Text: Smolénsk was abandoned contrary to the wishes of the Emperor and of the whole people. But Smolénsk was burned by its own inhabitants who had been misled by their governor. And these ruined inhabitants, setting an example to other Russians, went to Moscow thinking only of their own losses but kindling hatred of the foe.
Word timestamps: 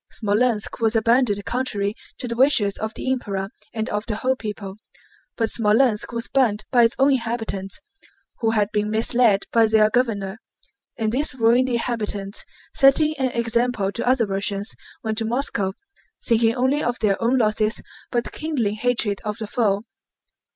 Smolénsk 0.11 0.79
was 0.81 0.95
abandoned 0.95 1.45
contrary 1.45 1.93
to 2.17 2.27
the 2.27 2.35
wishes 2.35 2.75
of 2.75 2.91
the 2.95 3.11
Emperor 3.11 3.49
and 3.71 3.87
of 3.91 4.03
the 4.07 4.15
whole 4.15 4.35
people. 4.35 4.77
But 5.37 5.51
Smolénsk 5.51 6.11
was 6.11 6.27
burned 6.27 6.65
by 6.71 6.85
its 6.85 6.95
own 6.97 7.11
inhabitants 7.11 7.79
who 8.39 8.49
had 8.49 8.71
been 8.71 8.89
misled 8.89 9.45
by 9.51 9.67
their 9.67 9.91
governor. 9.91 10.39
And 10.97 11.11
these 11.11 11.35
ruined 11.35 11.69
inhabitants, 11.69 12.45
setting 12.73 13.13
an 13.19 13.29
example 13.33 13.91
to 13.91 14.07
other 14.07 14.25
Russians, 14.25 14.73
went 15.03 15.19
to 15.19 15.25
Moscow 15.25 15.73
thinking 16.25 16.55
only 16.55 16.81
of 16.83 16.97
their 16.97 17.21
own 17.21 17.37
losses 17.37 17.83
but 18.09 18.31
kindling 18.31 18.77
hatred 18.77 19.21
of 19.23 19.37
the 19.37 19.45
foe. 19.45 19.81